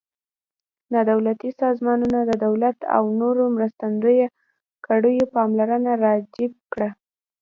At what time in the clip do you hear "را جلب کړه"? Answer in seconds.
6.03-6.89